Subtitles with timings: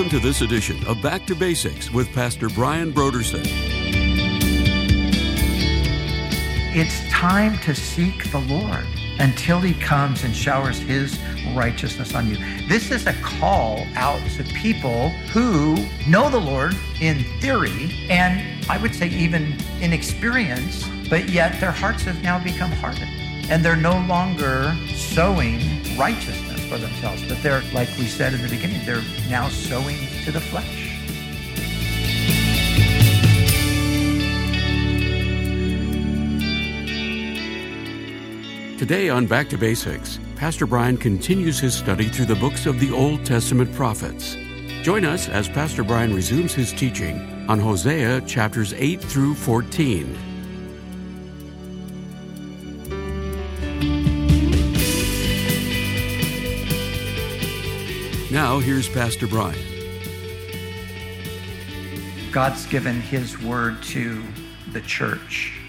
[0.00, 3.42] Welcome to this edition of Back to Basics with Pastor Brian Brodersen.
[6.74, 8.86] It's time to seek the Lord
[9.18, 11.18] until he comes and showers his
[11.54, 12.38] righteousness on you.
[12.66, 15.76] This is a call out to people who
[16.08, 21.72] know the Lord in theory and I would say even in experience, but yet their
[21.72, 23.10] hearts have now become hardened
[23.50, 25.60] and they're no longer sowing
[25.98, 30.30] righteousness for themselves, but they're, like we said in the beginning, they're now sowing to
[30.30, 30.86] the flesh.
[38.78, 42.92] Today on Back to Basics, Pastor Brian continues his study through the books of the
[42.92, 44.36] Old Testament prophets.
[44.82, 47.18] Join us as Pastor Brian resumes his teaching
[47.50, 50.29] on Hosea chapters 8 through 14.
[58.42, 59.54] Now, here's Pastor Brian.
[62.32, 64.22] God's given his word to
[64.72, 65.60] the church.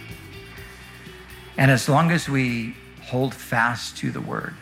[1.57, 4.53] And as long as we hold fast to the word.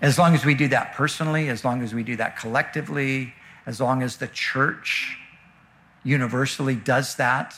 [0.00, 3.34] As long as we do that personally, as long as we do that collectively,
[3.66, 5.18] as long as the church
[6.04, 7.52] universally does that,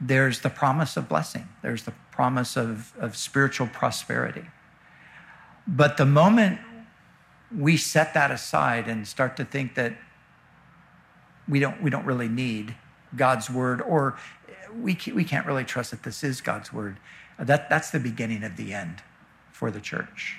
[0.00, 1.48] there's the promise of blessing.
[1.60, 4.44] There's the promise of, of spiritual prosperity.
[5.66, 6.60] But the moment
[7.56, 9.96] we set that aside and start to think that
[11.48, 12.74] we don't, we don't really need
[13.14, 14.16] God's word, or
[14.76, 16.98] we, we can't really trust that this is God's word,
[17.38, 19.02] that, that's the beginning of the end
[19.52, 20.38] for the church.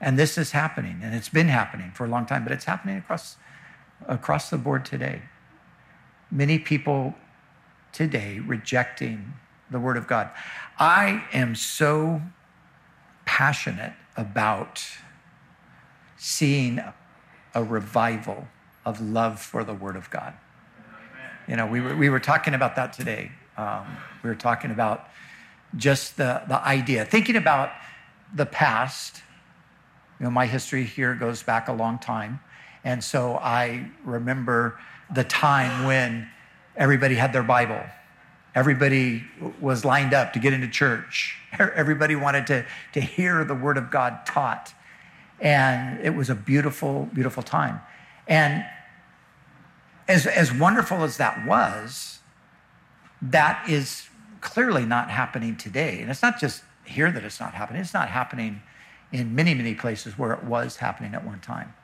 [0.00, 2.98] And this is happening, and it's been happening for a long time, but it's happening
[2.98, 3.36] across,
[4.06, 5.22] across the board today.
[6.30, 7.14] Many people
[7.92, 9.34] today rejecting
[9.70, 10.30] the Word of God.
[10.78, 12.22] I am so
[13.24, 14.84] passionate about
[16.16, 16.80] seeing
[17.54, 18.48] a revival
[18.84, 20.34] of love for the Word of God.
[21.48, 23.30] You know, we were, we were talking about that today.
[23.56, 23.86] Um,
[24.22, 25.08] we were talking about
[25.76, 27.70] just the, the idea, thinking about
[28.34, 29.22] the past.
[30.18, 32.40] You know, my history here goes back a long time.
[32.84, 34.78] And so I remember
[35.12, 36.28] the time when
[36.76, 37.80] everybody had their Bible.
[38.54, 39.24] Everybody
[39.60, 41.36] was lined up to get into church.
[41.58, 44.72] Everybody wanted to, to hear the Word of God taught.
[45.40, 47.80] And it was a beautiful, beautiful time.
[48.26, 48.64] And
[50.08, 52.20] as, as wonderful as that was,
[53.20, 54.08] that is
[54.40, 56.00] clearly not happening today.
[56.00, 58.62] And it's not just here that it's not happening, it's not happening
[59.12, 61.74] in many, many places where it was happening at one time.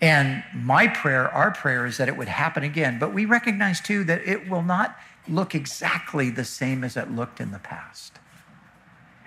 [0.00, 2.98] And my prayer, our prayer, is that it would happen again.
[2.98, 4.96] But we recognize too that it will not
[5.28, 8.18] look exactly the same as it looked in the past.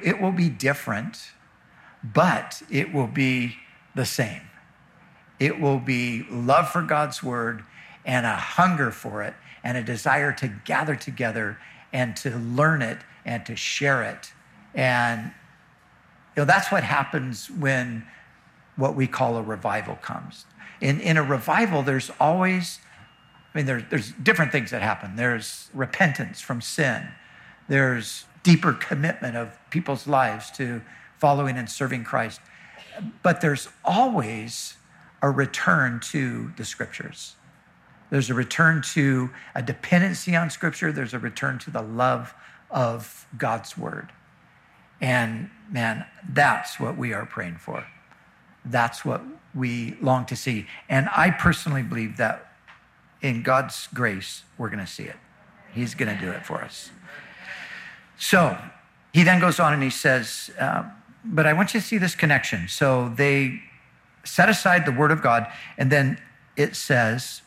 [0.01, 1.17] It will be different,
[2.03, 3.55] but it will be
[3.95, 4.41] the same.
[5.39, 7.63] It will be love for God's word
[8.05, 9.33] and a hunger for it
[9.63, 11.57] and a desire to gather together
[11.91, 14.31] and to learn it and to share it.
[14.73, 15.31] And
[16.35, 18.05] you know, that's what happens when
[18.75, 20.45] what we call a revival comes.
[20.79, 22.79] In, in a revival, there's always,
[23.53, 25.17] I mean, there, there's different things that happen.
[25.17, 27.09] There's repentance from sin,
[27.67, 30.81] there's deeper commitment of people's lives to
[31.19, 32.41] following and serving Christ.
[33.23, 34.75] But there's always
[35.21, 37.35] a return to the scriptures.
[38.09, 40.91] There's a return to a dependency on Scripture.
[40.91, 42.33] There's a return to the love
[42.71, 44.11] of God's Word.
[45.01, 47.85] And man, that's what we are praying for.
[48.65, 49.21] That's what
[49.55, 50.65] we long to see.
[50.89, 52.53] And I personally believe that
[53.21, 55.15] in God's grace, we're going to see it.
[55.73, 56.91] He's going to do it for us.
[58.17, 58.57] So
[59.13, 60.83] he then goes on and he says, uh,
[61.23, 62.67] But I want you to see this connection.
[62.67, 63.61] So they
[64.23, 65.47] set aside the Word of God,
[65.77, 66.19] and then
[66.55, 67.41] it says,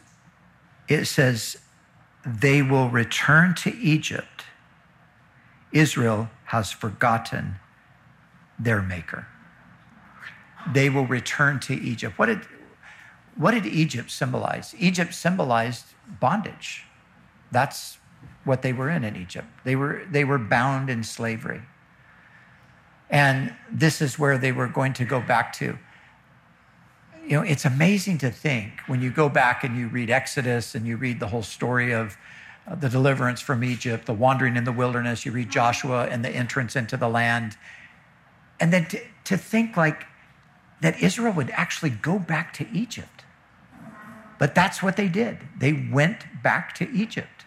[0.89, 1.59] it says,
[2.25, 4.45] they will return to Egypt.
[5.73, 7.57] Israel has forgotten
[8.59, 9.27] their maker.
[10.73, 12.19] They will return to Egypt.
[12.19, 12.41] What did,
[13.37, 14.75] what did Egypt symbolize?
[14.79, 15.87] Egypt symbolized
[16.21, 16.85] bondage.
[17.51, 17.99] That's
[18.45, 19.49] what they were in in Egypt.
[19.65, 21.63] They were, they were bound in slavery.
[23.13, 25.79] And this is where they were going to go back to
[27.25, 30.87] you know, it's amazing to think when you go back and you read Exodus and
[30.87, 32.17] you read the whole story of
[32.67, 36.31] uh, the deliverance from Egypt, the wandering in the wilderness, you read Joshua and the
[36.31, 37.57] entrance into the land.
[38.59, 40.05] And then to, to think like
[40.81, 43.25] that Israel would actually go back to Egypt.
[44.39, 45.39] But that's what they did.
[45.57, 47.45] They went back to Egypt,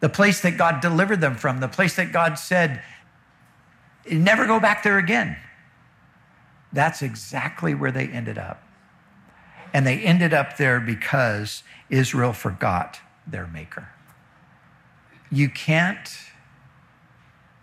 [0.00, 2.82] the place that God delivered them from, the place that God said,
[4.10, 5.36] never go back there again.
[6.72, 8.62] That's exactly where they ended up.
[9.74, 13.88] And they ended up there because Israel forgot their maker.
[15.30, 16.10] You can't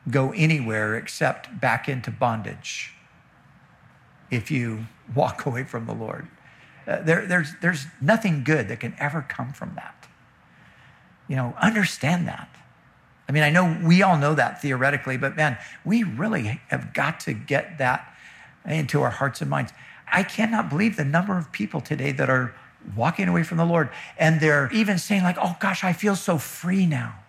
[0.09, 2.93] go anywhere except back into bondage
[4.31, 6.27] if you walk away from the Lord.
[6.87, 10.07] Uh, there, there's, there's nothing good that can ever come from that.
[11.27, 12.49] You know, understand that.
[13.29, 17.19] I mean, I know we all know that theoretically, but man, we really have got
[17.21, 18.11] to get that
[18.65, 19.71] into our hearts and minds.
[20.11, 22.55] I cannot believe the number of people today that are
[22.95, 26.39] walking away from the Lord and they're even saying, like, oh gosh, I feel so
[26.39, 27.19] free now.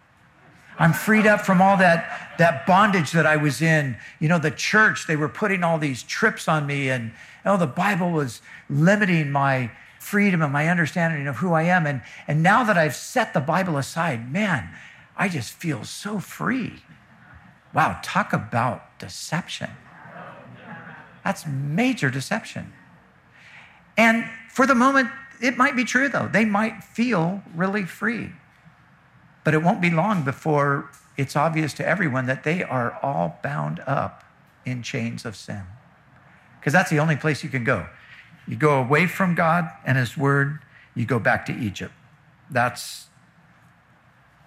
[0.78, 3.98] I'm freed up from all that, that bondage that I was in.
[4.18, 7.10] You know, the church, they were putting all these trips on me, and you
[7.44, 11.86] know, the Bible was limiting my freedom and my understanding of who I am.
[11.86, 14.70] And, and now that I've set the Bible aside, man,
[15.20, 16.82] I just feel so free.
[17.74, 19.68] Wow, talk about deception.
[21.22, 22.72] That's major deception.
[23.98, 25.10] And for the moment,
[25.42, 26.26] it might be true though.
[26.32, 28.30] They might feel really free.
[29.44, 33.80] But it won't be long before it's obvious to everyone that they are all bound
[33.86, 34.24] up
[34.64, 35.64] in chains of sin.
[36.58, 37.86] Because that's the only place you can go.
[38.48, 40.60] You go away from God and His Word,
[40.94, 41.92] you go back to Egypt.
[42.50, 43.08] That's,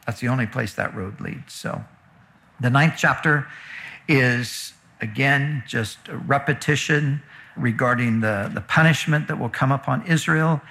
[0.06, 1.54] that's the only place that road leads.
[1.54, 1.84] So
[2.60, 3.48] the ninth chapter
[4.08, 7.22] is, again, just a repetition
[7.56, 10.62] regarding the, the punishment that will come upon Israel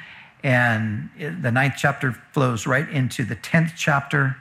[0.44, 4.36] and the ninth chapter flows right into the 10th chapter.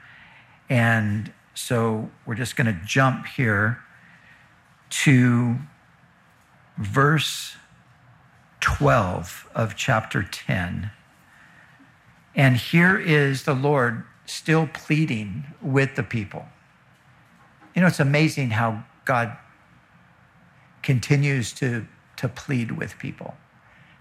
[0.69, 3.79] And so we're just going to jump here
[4.89, 5.57] to
[6.77, 7.55] verse
[8.61, 10.89] 12 of chapter 10.
[12.33, 16.45] And here is the Lord still pleading with the people.
[17.75, 19.37] You know, it's amazing how God
[20.81, 21.85] continues to,
[22.17, 23.35] to plead with people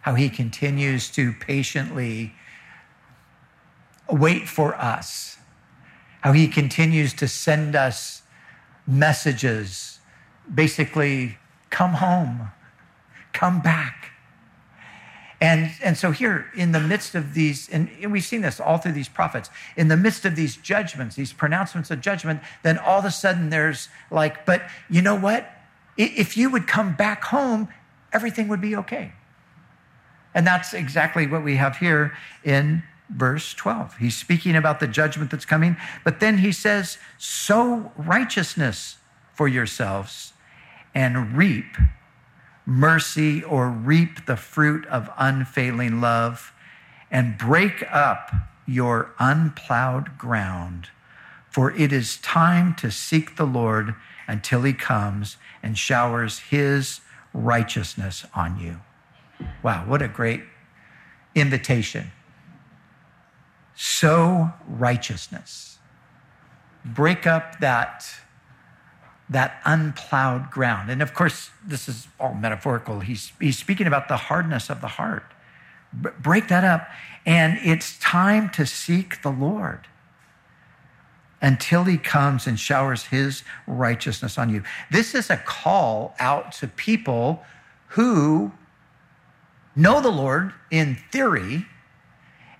[0.02, 2.34] how he continues to patiently
[4.10, 5.38] wait for us,
[6.22, 8.22] how he continues to send us
[8.86, 10.00] messages,
[10.52, 11.38] basically,
[11.68, 12.50] come home,
[13.32, 14.10] come back.
[15.40, 18.76] And, and so, here in the midst of these, and, and we've seen this all
[18.76, 22.98] through these prophets, in the midst of these judgments, these pronouncements of judgment, then all
[22.98, 25.50] of a sudden there's like, but you know what?
[25.96, 27.68] If you would come back home,
[28.12, 29.12] everything would be okay.
[30.34, 32.12] And that's exactly what we have here
[32.44, 33.96] in verse 12.
[33.96, 38.98] He's speaking about the judgment that's coming, but then he says, Sow righteousness
[39.34, 40.34] for yourselves
[40.94, 41.76] and reap
[42.70, 46.52] mercy or reap the fruit of unfailing love
[47.10, 48.32] and break up
[48.64, 50.88] your unplowed ground.
[51.50, 53.96] For it is time to seek the Lord
[54.28, 57.00] until he comes and showers his
[57.34, 58.76] righteousness on you.
[59.64, 60.42] Wow, what a great
[61.34, 62.12] invitation.
[63.74, 65.78] Sow righteousness.
[66.84, 68.06] Break up that,
[69.30, 70.90] that unplowed ground.
[70.90, 73.00] And of course, this is all metaphorical.
[73.00, 75.24] He's, he's speaking about the hardness of the heart.
[75.98, 76.88] B- break that up.
[77.24, 79.86] And it's time to seek the Lord
[81.40, 84.62] until he comes and showers his righteousness on you.
[84.90, 87.42] This is a call out to people
[87.88, 88.52] who
[89.74, 91.66] know the Lord in theory,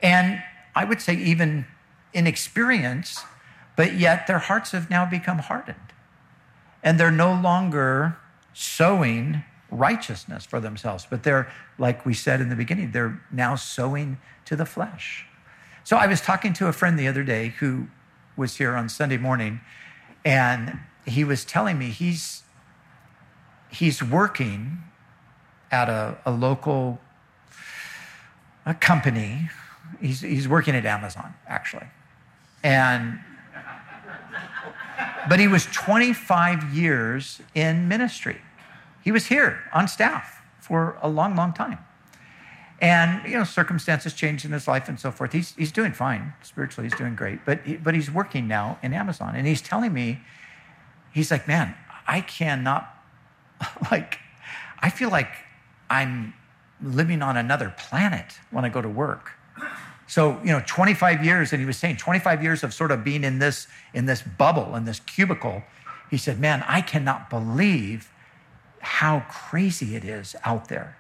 [0.03, 0.43] and
[0.75, 1.67] I would say even
[2.15, 3.23] in experience,
[3.77, 5.77] but yet their hearts have now become hardened.
[6.83, 8.17] And they're no longer
[8.53, 14.19] sowing righteousness for themselves, but they're, like we said in the beginning, they're now sowing
[14.47, 15.27] to the flesh.
[15.85, 17.87] So I was talking to a friend the other day who
[18.37, 19.61] was here on Sunday morning,
[20.25, 22.43] and he was telling me he's
[23.71, 24.79] he's working
[25.71, 26.99] at a, a local
[28.67, 29.51] a company.
[30.01, 31.87] He's, he's working at Amazon, actually.
[32.63, 33.21] And,
[35.29, 38.41] but he was 25 years in ministry.
[39.03, 41.79] He was here on staff for a long, long time.
[42.81, 45.33] And, you know, circumstances changed in his life and so forth.
[45.33, 46.33] He's, he's doing fine.
[46.43, 47.45] Spiritually, he's doing great.
[47.45, 49.37] But, he, but he's working now in Amazon.
[49.37, 50.21] And he's telling me,
[51.13, 51.75] he's like, man,
[52.07, 52.89] I cannot,
[53.91, 54.19] like,
[54.79, 55.29] I feel like
[55.91, 56.33] I'm
[56.83, 59.33] living on another planet when I go to work.
[60.11, 63.23] So, you know, 25 years, and he was saying 25 years of sort of being
[63.23, 65.63] in this, in this bubble, in this cubicle.
[66.11, 68.11] He said, Man, I cannot believe
[68.81, 70.99] how crazy it is out there.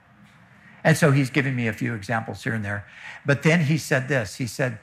[0.85, 2.87] And so he's giving me a few examples here and there.
[3.26, 4.79] But then he said this he said,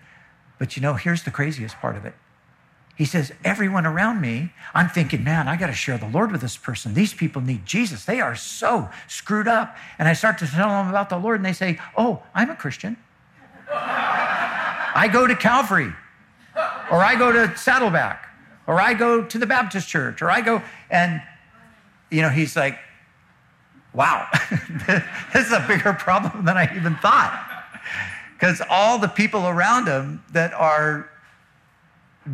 [0.59, 2.13] But you know, here's the craziest part of it.
[2.97, 6.41] He says, everyone around me, I'm thinking, man, I got to share the Lord with
[6.41, 6.95] this person.
[6.95, 8.03] These people need Jesus.
[8.03, 9.77] They are so screwed up.
[9.97, 12.55] And I start to tell them about the Lord, and they say, oh, I'm a
[12.55, 12.97] Christian.
[13.69, 15.93] I go to Calvary,
[16.91, 18.27] or I go to Saddleback,
[18.65, 21.21] or I go to the Baptist church, or I go, and,
[22.09, 22.77] you know, he's like,
[23.93, 24.27] wow,
[24.87, 27.43] this is a bigger problem than I even thought.
[28.33, 31.09] Because all the people around him that are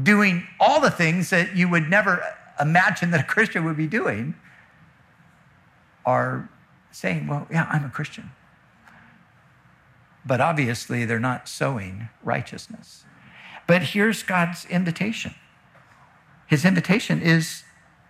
[0.02, 2.24] doing all the things that you would never
[2.60, 4.36] imagine that a Christian would be doing
[6.06, 6.50] are
[6.92, 8.32] saying, Well, yeah, I'm a Christian.
[10.26, 13.04] But obviously, they're not sowing righteousness.
[13.68, 15.36] But here's God's invitation
[16.48, 17.64] His invitation is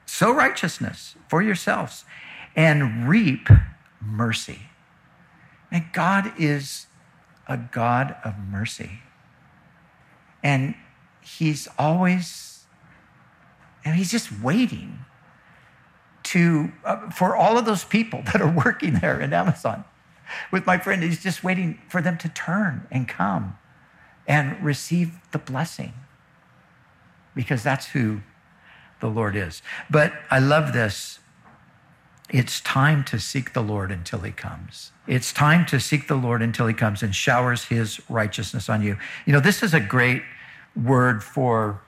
[0.05, 2.05] sow righteousness for yourselves
[2.55, 3.50] and reap
[4.01, 4.60] mercy.
[5.72, 6.88] And God is
[7.48, 9.00] a God of mercy.
[10.43, 10.75] And
[11.22, 12.65] he's always,
[13.84, 15.00] and he's just waiting
[16.24, 19.84] to, uh, for all of those people that are working there in Amazon
[20.51, 23.58] with my friend, he's just waiting for them to turn and come
[24.27, 25.94] and receive the blessing
[27.36, 28.22] because that's who
[29.00, 29.62] the Lord is.
[29.89, 31.20] But I love this.
[32.30, 34.92] It's time to seek the Lord until he comes.
[35.08, 38.98] It's time to seek the Lord until he comes and showers his righteousness on you.
[39.25, 40.24] You know, this is a great
[40.75, 41.82] word for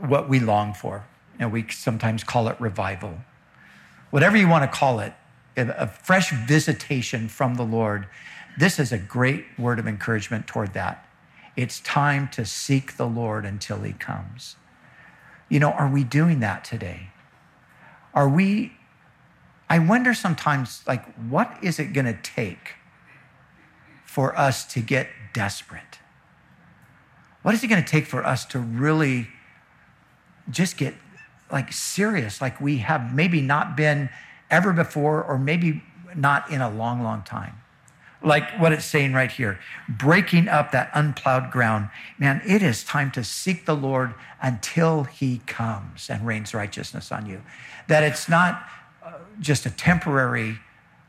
[0.00, 1.04] what we long for.
[1.38, 3.18] And we sometimes call it revival.
[4.10, 5.12] Whatever you want to call it,
[5.56, 8.06] a fresh visitation from the Lord.
[8.58, 11.06] This is a great word of encouragement toward that.
[11.56, 14.56] It's time to seek the Lord until he comes.
[15.48, 17.08] You know, are we doing that today?
[18.14, 18.72] Are we,
[19.68, 22.74] I wonder sometimes, like, what is it going to take
[24.04, 25.98] for us to get desperate?
[27.42, 29.28] What is it going to take for us to really
[30.50, 30.94] just get
[31.50, 34.08] like serious, like we have maybe not been
[34.50, 35.82] ever before, or maybe
[36.14, 37.54] not in a long, long time?
[38.22, 41.90] Like what it's saying right here breaking up that unplowed ground.
[42.18, 47.26] Man, it is time to seek the Lord until he comes and rains righteousness on
[47.26, 47.42] you.
[47.88, 48.66] That it's not
[49.04, 50.58] uh, just a temporary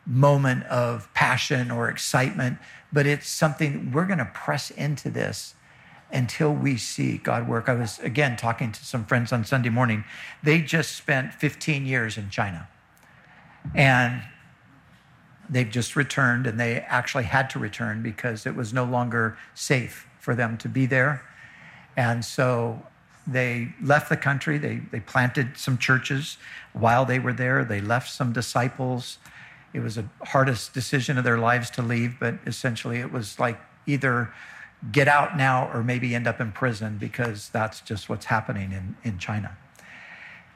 [0.06, 2.60] moment of passion or excitement,
[2.92, 5.56] but it's something we're going to press into this
[6.12, 7.68] until we see God work.
[7.68, 10.06] I was again talking to some friends on Sunday morning.
[10.42, 12.68] They just spent 15 years in China.
[13.76, 14.22] And
[15.50, 20.08] they've just returned, and they actually had to return because it was no longer safe
[20.20, 21.22] for them to be there.
[21.96, 22.84] And so
[23.26, 24.58] they left the country.
[24.58, 26.38] They, they planted some churches
[26.74, 27.66] while they were there.
[27.66, 29.18] They left some disciples.
[29.74, 33.60] It was the hardest decision of their lives to leave, but essentially it was like
[33.86, 34.32] either
[34.92, 38.96] get out now or maybe end up in prison because that's just what's happening in,
[39.04, 39.58] in China.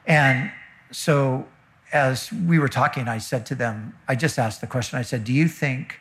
[0.06, 0.50] And
[0.90, 1.46] so,
[1.92, 5.24] as we were talking, I said to them, I just asked the question I said,
[5.24, 6.00] Do you think,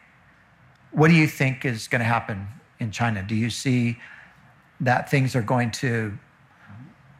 [0.91, 2.47] what do you think is going to happen
[2.79, 3.23] in China?
[3.23, 3.97] Do you see
[4.79, 6.17] that things are going to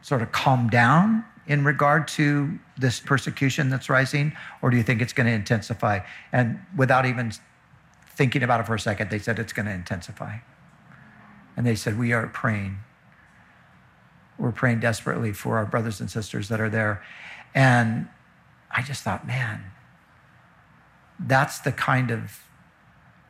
[0.00, 5.02] sort of calm down in regard to this persecution that's rising, or do you think
[5.02, 6.00] it's going to intensify?
[6.32, 7.32] And without even
[8.08, 10.38] thinking about it for a second, they said it's going to intensify.
[11.56, 12.78] And they said, We are praying.
[14.38, 17.02] We're praying desperately for our brothers and sisters that are there.
[17.54, 18.08] And
[18.74, 19.64] I just thought, man,
[21.18, 22.40] that's the kind of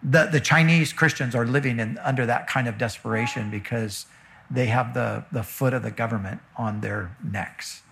[0.03, 4.07] the, the Chinese Christians are living in, under that kind of desperation because
[4.51, 7.83] they have the, the foot of the government on their necks.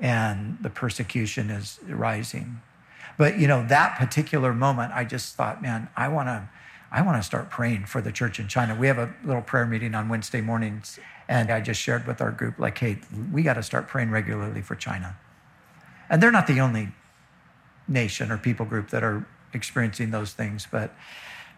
[0.00, 2.60] And the persecution is rising.
[3.18, 6.48] But you know, that particular moment, I just thought, man, I want to
[6.90, 8.74] I want to start praying for the church in China.
[8.74, 12.30] We have a little prayer meeting on Wednesday mornings, and I just shared with our
[12.30, 12.98] group, like, hey,
[13.32, 15.16] we got to start praying regularly for China.
[16.12, 16.90] And they're not the only
[17.88, 20.94] nation or people group that are experiencing those things, but,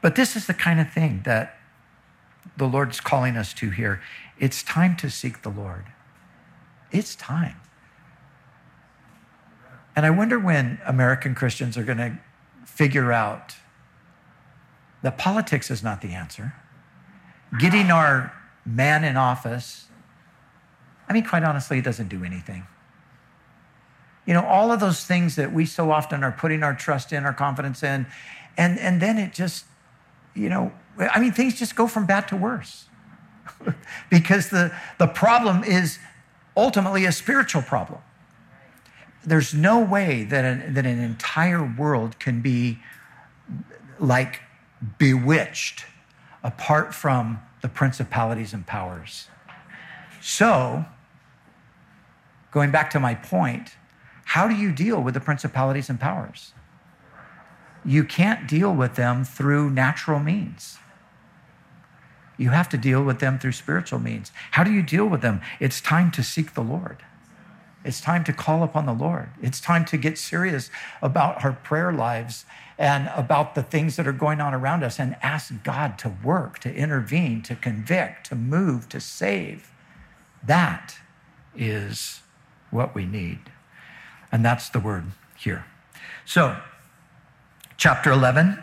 [0.00, 1.58] but this is the kind of thing that
[2.56, 4.00] the Lord's calling us to here.
[4.38, 5.86] It's time to seek the Lord.
[6.92, 7.56] It's time.
[9.96, 12.18] And I wonder when American Christians are going to
[12.64, 13.56] figure out
[15.02, 16.54] that politics is not the answer.
[17.58, 18.32] Getting our
[18.64, 19.88] man in office,
[21.08, 22.66] I mean, quite honestly, it doesn't do anything.
[24.26, 27.24] You know, all of those things that we so often are putting our trust in,
[27.24, 28.06] our confidence in,
[28.56, 29.64] and, and then it just,
[30.34, 32.86] you know, I mean, things just go from bad to worse.
[34.10, 35.98] because the, the problem is
[36.56, 38.00] ultimately a spiritual problem.
[39.24, 42.78] There's no way that an, that an entire world can be
[43.98, 44.40] like
[44.98, 45.84] bewitched
[46.42, 49.28] apart from the principalities and powers.
[50.20, 50.84] So,
[52.50, 53.70] going back to my point,
[54.24, 56.52] how do you deal with the principalities and powers?
[57.84, 60.78] You can't deal with them through natural means.
[62.36, 64.32] You have to deal with them through spiritual means.
[64.52, 65.40] How do you deal with them?
[65.60, 67.04] It's time to seek the Lord.
[67.84, 69.28] It's time to call upon the Lord.
[69.42, 70.70] It's time to get serious
[71.02, 72.46] about our prayer lives
[72.78, 76.58] and about the things that are going on around us and ask God to work,
[76.60, 79.70] to intervene, to convict, to move, to save.
[80.42, 80.98] That
[81.54, 82.22] is
[82.70, 83.50] what we need.
[84.34, 85.04] And that's the word
[85.36, 85.64] here.
[86.24, 86.56] So,
[87.76, 88.60] chapter 11,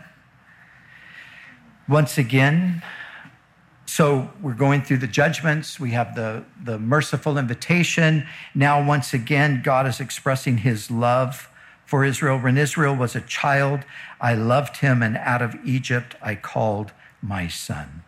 [1.88, 2.82] once again,
[3.86, 5.80] so we're going through the judgments.
[5.80, 8.26] We have the, the merciful invitation.
[8.54, 11.48] Now, once again, God is expressing his love
[11.86, 12.38] for Israel.
[12.38, 13.80] When Israel was a child,
[14.20, 18.02] I loved him, and out of Egypt I called my son.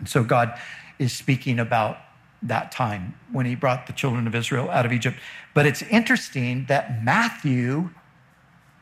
[0.00, 0.58] And so God
[0.98, 1.98] is speaking about
[2.42, 5.18] that time when he brought the children of Israel out of Egypt.
[5.54, 7.90] But it's interesting that Matthew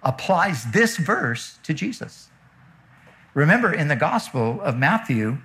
[0.02, 2.28] applies this verse to Jesus.
[3.34, 5.38] Remember, in the Gospel of Matthew,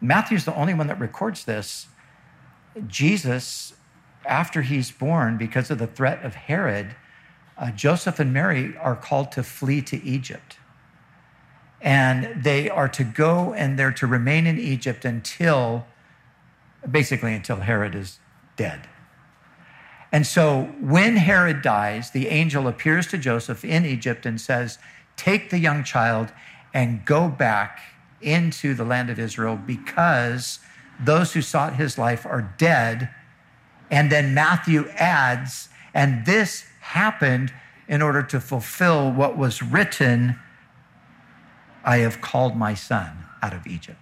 [0.00, 1.86] Matthew's the only one that records this.
[2.86, 3.74] Jesus,
[4.24, 6.96] after he's born, because of the threat of Herod,
[7.58, 10.56] uh, Joseph and Mary are called to flee to Egypt.
[11.80, 15.86] And they are to go and they're to remain in Egypt until,
[16.90, 18.18] basically, until Herod is
[18.56, 18.88] dead.
[20.10, 24.78] And so when Herod dies, the angel appears to Joseph in Egypt and says,
[25.16, 26.32] Take the young child
[26.74, 27.80] and go back
[28.20, 30.60] into the land of Israel because
[31.00, 33.08] those who sought his life are dead.
[33.90, 37.52] And then Matthew adds, and this happened
[37.88, 40.38] in order to fulfill what was written
[41.84, 44.01] I have called my son out of Egypt.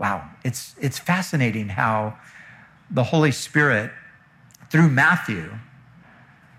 [0.00, 2.16] Wow, it's, it's fascinating how
[2.90, 3.92] the Holy Spirit,
[4.70, 5.52] through Matthew,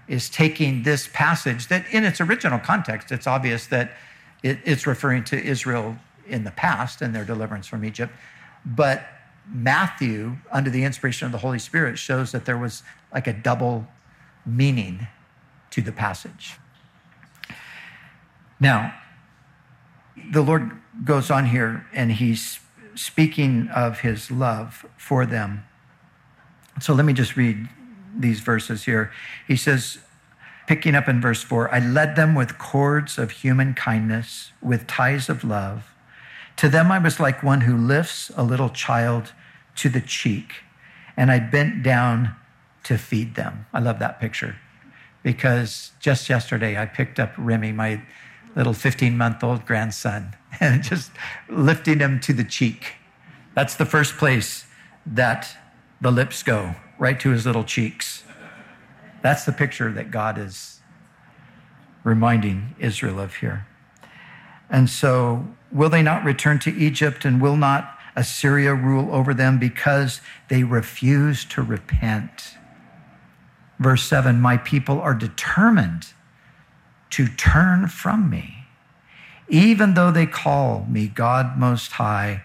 [0.07, 3.93] is taking this passage that, in its original context, it's obvious that
[4.43, 8.13] it, it's referring to Israel in the past and their deliverance from Egypt.
[8.63, 9.07] But
[9.51, 13.87] Matthew, under the inspiration of the Holy Spirit, shows that there was like a double
[14.45, 15.07] meaning
[15.71, 16.57] to the passage.
[18.59, 18.93] Now,
[20.31, 20.71] the Lord
[21.03, 22.59] goes on here and he's
[22.95, 25.65] speaking of his love for them.
[26.79, 27.69] So let me just read
[28.15, 29.11] these verses here.
[29.47, 29.99] He says,
[30.67, 35.29] picking up in verse 4 I led them with cords of human kindness, with ties
[35.29, 35.93] of love.
[36.57, 39.33] To them I was like one who lifts a little child
[39.77, 40.63] to the cheek,
[41.17, 42.35] and I bent down
[42.83, 43.65] to feed them.
[43.73, 44.55] I love that picture
[45.23, 48.01] because just yesterday I picked up Remy, my
[48.55, 51.11] little 15 month old grandson, and just
[51.49, 52.95] lifting him to the cheek.
[53.55, 54.65] That's the first place
[55.05, 55.55] that
[55.99, 58.23] the lips go, right to his little cheeks.
[59.21, 60.79] That's the picture that God is
[62.03, 63.67] reminding Israel of here.
[64.69, 69.59] And so, will they not return to Egypt and will not Assyria rule over them
[69.59, 72.55] because they refuse to repent?
[73.79, 76.07] Verse 7 My people are determined
[77.11, 78.60] to turn from me.
[79.51, 82.43] Even though they call me God Most High,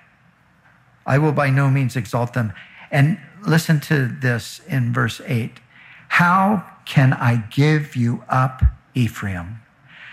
[1.06, 2.52] I will by no means exalt them.
[2.90, 5.60] And listen to this in verse 8
[6.08, 8.62] How can I give you up,
[8.94, 9.60] Ephraim?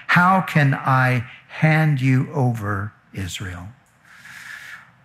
[0.07, 3.69] How can I hand you over, Israel?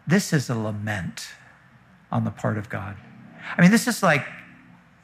[0.07, 1.29] This is a lament
[2.13, 2.97] on the part of God.
[3.57, 4.27] I mean, this is like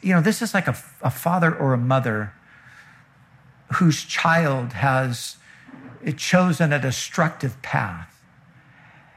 [0.03, 2.35] you know, this is like a, a father or a mother
[3.77, 5.39] whose child has
[6.13, 8.23] chosen a destructive path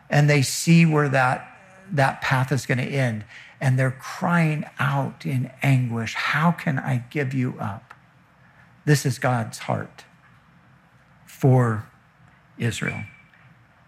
[0.09, 1.47] and they see where that,
[1.91, 3.25] that path is going to end
[3.59, 7.93] and they're crying out in anguish, How can I give you up?
[8.85, 10.05] This is God's heart
[11.25, 11.87] for
[12.57, 13.03] Israel.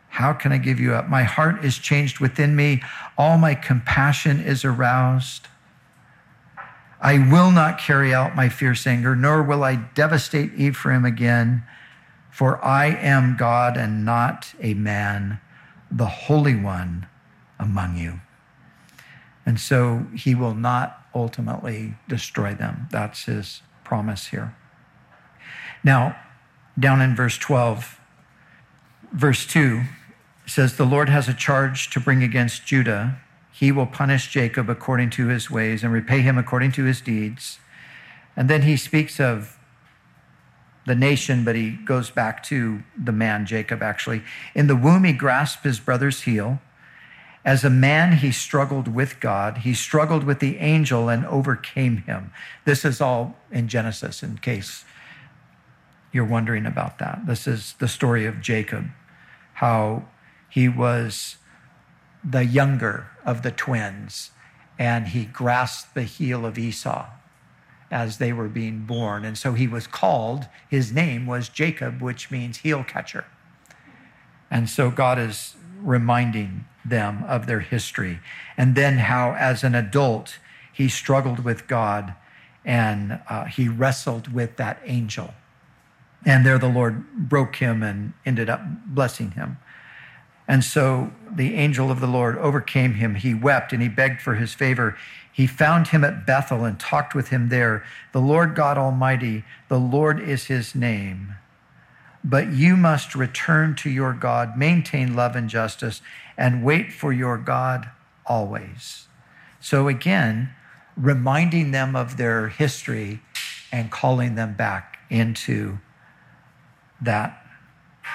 [0.10, 1.08] How can I give you up?
[1.08, 2.82] My heart is changed within me.
[3.18, 5.48] All my compassion is aroused.
[7.00, 11.64] I will not carry out my fierce anger, nor will I devastate Ephraim again,
[12.30, 15.40] for I am God and not a man,
[15.92, 17.08] the Holy One
[17.60, 18.22] among you.
[19.46, 22.88] And so he will not ultimately destroy them.
[22.92, 24.56] That's his promise here.
[25.84, 26.16] Now,
[26.78, 28.00] down in verse 12,
[29.12, 29.84] verse 2
[30.46, 33.20] says, The Lord has a charge to bring against Judah
[33.60, 37.60] he will punish Jacob according to his ways and repay him according to his deeds.
[38.34, 39.59] And then he speaks of
[40.86, 44.24] the nation, but he goes back to the man, Jacob, actually.
[44.56, 46.60] In the womb, he grasped his brother's heel,
[47.46, 49.60] As a man, he struggled with God.
[49.60, 52.32] He struggled with the angel and overcame him.
[52.66, 54.84] This is all in Genesis, in case
[56.12, 57.26] you're wondering about that.
[57.26, 58.88] This is the story of Jacob,
[59.56, 60.06] how
[60.50, 61.38] he was
[62.24, 64.32] the younger of the twins,
[64.78, 67.08] and he grasped the heel of Esau
[67.92, 69.26] as they were being born.
[69.26, 73.26] And so he was called, his name was Jacob, which means heel catcher.
[74.52, 78.20] And so God is reminding them of their history.
[78.58, 80.40] And then how, as an adult,
[80.74, 82.16] he struggled with God
[82.66, 85.34] and uh, he wrestled with that angel.
[86.26, 89.58] And there the Lord broke him and ended up blessing him.
[90.50, 93.14] And so the angel of the Lord overcame him.
[93.14, 94.98] He wept and he begged for his favor.
[95.32, 97.86] He found him at Bethel and talked with him there.
[98.14, 101.36] The Lord God Almighty, the Lord is his name.
[102.24, 106.02] But you must return to your God, maintain love and justice,
[106.36, 107.88] and wait for your God
[108.26, 109.08] always.
[109.62, 110.50] So again,
[110.98, 113.22] reminding them of their history
[113.72, 115.78] and calling them back into
[117.02, 117.46] that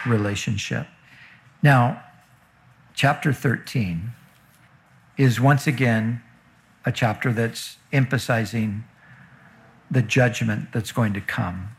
[0.04, 0.88] relationship.
[1.62, 2.02] Now,
[2.94, 4.12] chapter 13
[5.18, 6.22] is once again
[6.86, 8.84] a chapter that's emphasizing
[9.90, 11.70] the judgment that's going to come.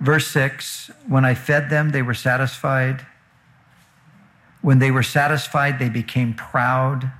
[0.00, 3.06] Verse 6 When I fed them, they were satisfied.
[4.60, 7.10] When they were satisfied, they became proud.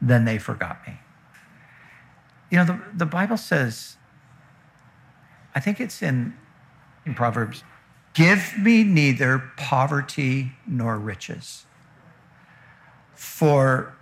[0.00, 0.98] Then they forgot me.
[2.50, 3.96] You know, the, the Bible says,
[5.54, 6.34] I think it's in,
[7.04, 7.62] in Proverbs,
[8.14, 11.66] give me neither poverty nor riches.
[13.18, 13.96] For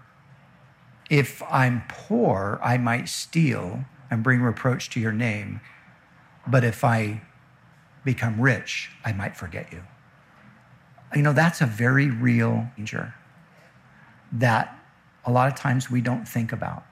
[1.08, 5.62] if I'm poor, I might steal and bring reproach to your name.
[6.46, 7.22] But if I
[8.04, 9.84] become rich, I might forget you.
[11.14, 13.14] You know, that's a very real danger
[14.32, 14.78] that
[15.24, 16.84] a lot of times we don't think about.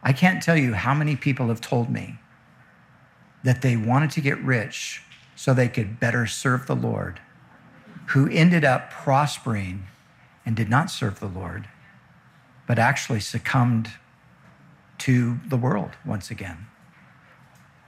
[0.00, 2.20] I can't tell you how many people have told me
[3.42, 5.02] that they wanted to get rich
[5.34, 7.20] so they could better serve the Lord,
[8.10, 9.88] who ended up prospering
[10.44, 11.68] and did not serve the Lord,
[12.66, 13.90] but actually succumbed
[14.98, 16.66] to the world once again.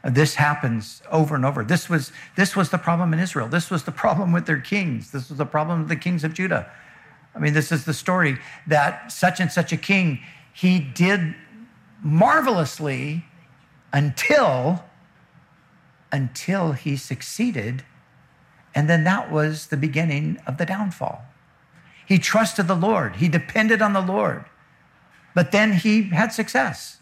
[0.02, 1.64] Uh, this happens over and over.
[1.64, 3.48] This was, this was the problem in Israel.
[3.48, 5.10] This was the problem with their kings.
[5.10, 6.70] This was the problem with the kings of Judah.
[7.34, 10.20] I mean, this is the story that such and such a king,
[10.52, 11.34] he did
[12.02, 13.24] marvelously
[13.92, 14.84] until
[16.12, 17.82] until he succeeded
[18.74, 21.22] and then that was the beginning of the downfall.
[22.06, 24.44] He trusted the Lord, he depended on the Lord.
[25.34, 26.98] But then he had success.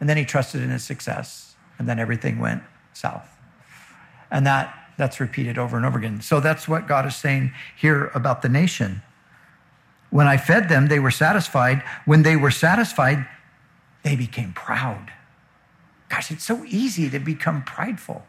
[0.00, 1.54] And then he trusted in his success.
[1.78, 3.28] And then everything went south.
[4.30, 6.20] And that, that's repeated over and over again.
[6.20, 9.02] So that's what God is saying here about the nation.
[10.10, 11.82] When I fed them, they were satisfied.
[12.04, 13.26] When they were satisfied,
[14.02, 15.12] they became proud.
[16.08, 18.26] Gosh, it's so easy to become prideful.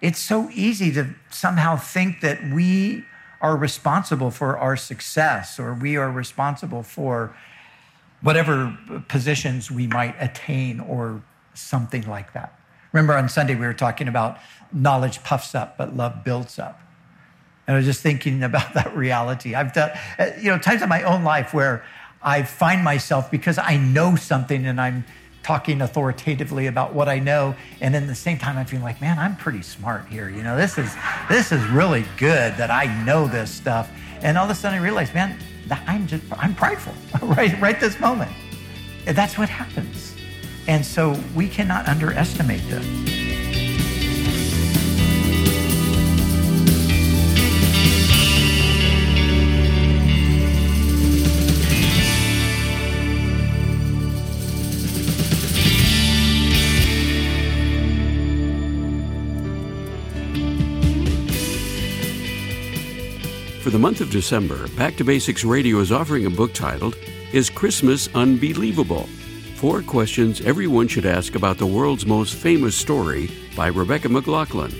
[0.00, 3.04] It's so easy to somehow think that we
[3.42, 7.36] are responsible for our success or we are responsible for
[8.22, 8.78] whatever
[9.08, 11.20] positions we might attain or
[11.52, 12.56] something like that.
[12.92, 14.38] Remember on Sunday, we were talking about
[14.72, 16.80] knowledge puffs up, but love builds up.
[17.66, 19.54] And I was just thinking about that reality.
[19.56, 19.90] I've done,
[20.40, 21.84] you know, times in my own life where
[22.22, 25.04] I find myself because I know something and I'm
[25.42, 29.18] talking authoritatively about what I know, and then the same time I'm feeling like, man,
[29.18, 30.28] I'm pretty smart here.
[30.28, 30.94] You know, this is
[31.28, 33.90] this is really good that I know this stuff.
[34.22, 35.38] And all of a sudden I realize, man,
[35.86, 36.94] I'm just I'm prideful
[37.28, 38.30] right right this moment.
[39.04, 40.14] That's what happens.
[40.68, 43.21] And so we cannot underestimate this.
[63.72, 66.94] The month of December, Back to Basics Radio is offering a book titled
[67.32, 69.04] Is Christmas Unbelievable?
[69.56, 74.74] Four questions everyone should ask about the world's most famous story by Rebecca McLaughlin.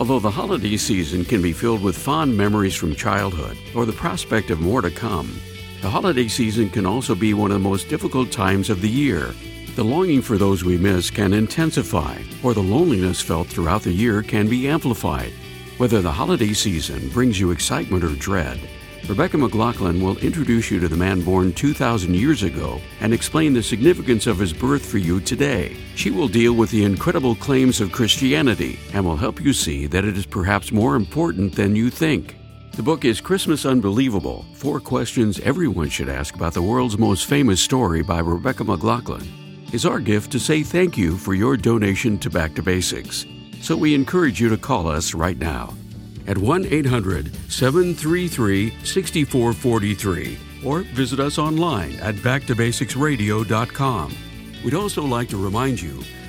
[0.00, 4.50] Although the holiday season can be filled with fond memories from childhood or the prospect
[4.50, 5.32] of more to come,
[5.80, 9.32] the holiday season can also be one of the most difficult times of the year.
[9.76, 14.24] The longing for those we miss can intensify, or the loneliness felt throughout the year
[14.24, 15.32] can be amplified.
[15.76, 18.60] Whether the holiday season brings you excitement or dread,
[19.08, 23.62] Rebecca McLaughlin will introduce you to the man born 2,000 years ago and explain the
[23.62, 25.76] significance of his birth for you today.
[25.96, 30.04] She will deal with the incredible claims of Christianity and will help you see that
[30.04, 32.36] it is perhaps more important than you think.
[32.76, 37.60] The book is Christmas Unbelievable Four Questions Everyone Should Ask About the World's Most Famous
[37.60, 39.28] Story by Rebecca McLaughlin.
[39.72, 43.26] Is our gift to say thank you for your donation to Back to Basics.
[43.64, 45.72] So we encourage you to call us right now
[46.26, 54.14] at 1 800 733 6443 or visit us online at backtobasicsradio.com.
[54.62, 56.02] We'd also like to remind you